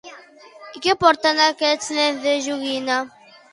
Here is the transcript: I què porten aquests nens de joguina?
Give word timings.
I 0.79 0.81
què 0.85 0.95
porten 1.03 1.43
aquests 1.45 1.93
nens 1.99 2.19
de 2.27 2.35
joguina? 2.49 2.99